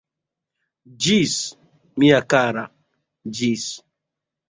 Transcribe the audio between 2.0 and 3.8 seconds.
mia kara, ĝis!